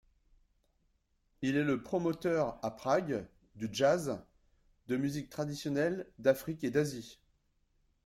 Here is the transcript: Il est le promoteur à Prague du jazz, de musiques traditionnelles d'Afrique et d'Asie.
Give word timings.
Il 1.43 1.57
est 1.57 1.63
le 1.63 1.83
promoteur 1.83 2.57
à 2.65 2.71
Prague 2.71 3.23
du 3.53 3.69
jazz, 3.71 4.19
de 4.87 4.97
musiques 4.97 5.29
traditionnelles 5.29 6.07
d'Afrique 6.17 6.63
et 6.63 6.71
d'Asie. 6.71 7.19